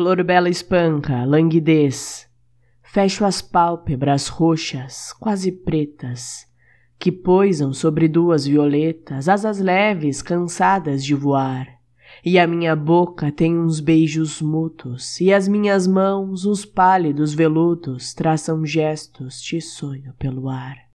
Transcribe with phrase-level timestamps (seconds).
[0.00, 2.26] Flor bela espanca, languidez.
[2.82, 6.46] Fecho as pálpebras roxas, quase pretas,
[6.98, 11.66] que poisam sobre duas violetas, asas leves, cansadas de voar.
[12.24, 18.14] E a minha boca tem uns beijos mútuos, e as minhas mãos, uns pálidos veludos,
[18.14, 20.89] traçam gestos de sonho pelo ar.